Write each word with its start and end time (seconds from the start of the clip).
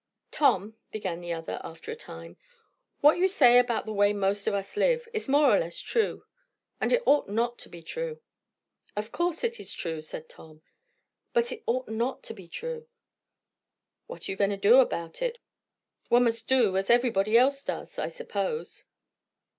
"Tom," 0.31 0.77
began 0.91 1.21
the 1.21 1.31
other 1.31 1.61
after 1.63 1.91
a 1.91 1.95
time, 1.95 2.35
"what 3.01 3.19
you 3.19 3.27
say 3.27 3.59
about 3.59 3.85
the 3.85 3.93
way 3.93 4.13
most 4.13 4.47
of 4.47 4.53
us 4.55 4.75
live, 4.75 5.07
is 5.13 5.29
more 5.29 5.55
or 5.55 5.59
less 5.59 5.79
true; 5.79 6.23
and 6.79 6.91
it 6.91 7.03
ought 7.05 7.29
not 7.29 7.59
to 7.59 7.69
be 7.69 7.83
true." 7.83 8.19
"Of 8.95 9.11
course 9.11 9.43
it 9.43 9.59
is 9.59 9.71
true!" 9.71 10.01
said 10.01 10.27
Tom. 10.27 10.63
"But 11.33 11.51
it 11.51 11.61
ought 11.67 11.87
not 11.87 12.23
to 12.23 12.33
be 12.33 12.47
true." 12.47 12.87
"What 14.07 14.27
are 14.27 14.31
you 14.31 14.35
going 14.37 14.49
to 14.49 14.57
do 14.57 14.77
about 14.79 15.21
it? 15.21 15.37
One 16.09 16.23
must 16.23 16.47
do 16.47 16.75
as 16.77 16.89
everybody 16.89 17.37
else 17.37 17.63
does; 17.63 17.99
I 17.99 18.07
suppose." 18.07 18.85